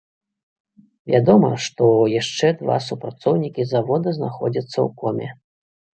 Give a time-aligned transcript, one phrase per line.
[1.15, 1.85] Вядома, што
[2.21, 5.29] яшчэ два супрацоўнікі завода знаходзяцца ў коме.